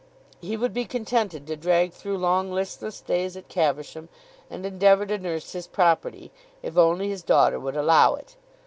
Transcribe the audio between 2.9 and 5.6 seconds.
days at Caversham, and endeavour to nurse